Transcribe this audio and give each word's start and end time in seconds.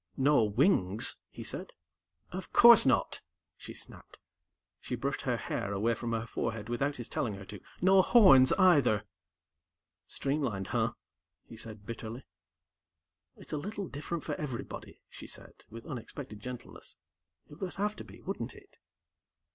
"No 0.17 0.45
wings," 0.45 1.19
he 1.29 1.43
said. 1.43 1.73
"Of 2.31 2.51
course 2.51 2.87
not!" 2.87 3.21
she 3.55 3.75
snapped. 3.75 4.17
She 4.79 4.95
brushed 4.95 5.21
her 5.21 5.37
hair 5.37 5.73
away 5.73 5.93
from 5.93 6.11
her 6.13 6.25
forehead 6.25 6.69
without 6.69 6.95
his 6.95 7.07
telling 7.07 7.35
her 7.35 7.45
to. 7.45 7.59
"No 7.81 8.01
horns, 8.01 8.51
either." 8.53 9.03
"Streamlined, 10.07 10.69
huh?" 10.69 10.93
he 11.45 11.55
said 11.55 11.85
bitterly. 11.85 12.23
"It's 13.37 13.53
a 13.53 13.57
little 13.57 13.87
different 13.87 14.23
for 14.23 14.33
everybody," 14.41 15.01
she 15.07 15.27
said 15.27 15.53
with 15.69 15.85
unexpected 15.85 16.39
gentleness. 16.39 16.97
"It 17.47 17.61
would 17.61 17.75
have 17.75 17.95
to 17.97 18.03
be, 18.03 18.21
wouldn't 18.21 18.55
it?" 18.55 18.77